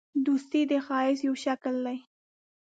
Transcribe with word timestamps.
دوستي 0.25 0.61
د 0.71 0.73
ښایست 0.85 1.21
یو 1.27 1.35
شکل 1.45 1.75
دی. 1.85 1.97